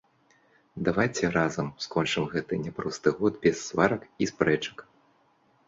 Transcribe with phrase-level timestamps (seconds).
[0.87, 4.77] Давайце разам скончым гэты няпросты год без сварак і спрэчак.